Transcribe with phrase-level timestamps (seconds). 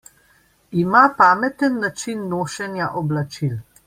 [0.83, 3.53] Ima pameten način nošenja oblačil.